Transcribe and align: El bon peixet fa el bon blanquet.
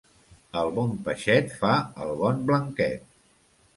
El 0.61 0.71
bon 0.77 0.95
peixet 1.09 1.53
fa 1.59 1.75
el 2.07 2.15
bon 2.23 2.43
blanquet. 2.51 3.05